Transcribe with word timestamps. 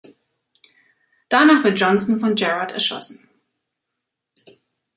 Danach 1.29 1.63
wird 1.63 1.79
Johnson 1.79 2.19
von 2.19 2.33
Gerard 2.33 2.71
erschossen. 2.71 3.29